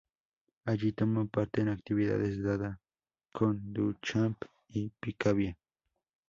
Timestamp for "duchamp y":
3.71-4.89